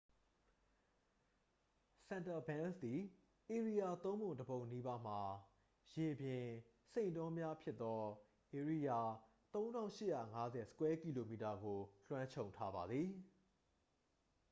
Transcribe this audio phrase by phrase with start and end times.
[2.07, 3.01] စန်တာဘန်းစ် သည်
[3.55, 5.19] ဧရိယာသုံးပုံ တစ် ပုံနီးပါးမှာ
[5.93, 8.01] ရေပြင်/စိမ့်တောများဖြစ်သော
[8.61, 8.99] ဧရိယာ
[9.53, 9.85] ၃၈
[10.43, 13.09] ၅၀ km² ကို လွှမ်းခြုံထားပါသည်။